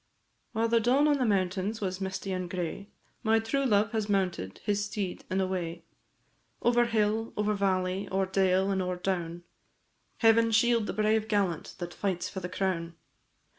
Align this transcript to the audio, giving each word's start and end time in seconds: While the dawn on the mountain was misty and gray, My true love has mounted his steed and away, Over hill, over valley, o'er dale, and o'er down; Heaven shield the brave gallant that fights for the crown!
While 0.53 0.67
the 0.67 0.79
dawn 0.79 1.07
on 1.07 1.19
the 1.19 1.27
mountain 1.27 1.75
was 1.79 2.01
misty 2.01 2.31
and 2.31 2.49
gray, 2.49 2.89
My 3.21 3.37
true 3.37 3.65
love 3.67 3.91
has 3.91 4.09
mounted 4.09 4.57
his 4.63 4.83
steed 4.83 5.25
and 5.29 5.39
away, 5.39 5.83
Over 6.59 6.85
hill, 6.85 7.33
over 7.37 7.53
valley, 7.53 8.09
o'er 8.11 8.25
dale, 8.25 8.71
and 8.71 8.81
o'er 8.81 8.95
down; 8.95 9.43
Heaven 10.17 10.49
shield 10.49 10.87
the 10.87 10.93
brave 10.93 11.27
gallant 11.27 11.75
that 11.77 11.93
fights 11.93 12.27
for 12.27 12.39
the 12.39 12.49
crown! 12.49 12.95